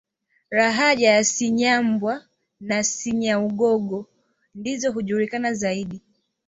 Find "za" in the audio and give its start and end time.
1.23-1.33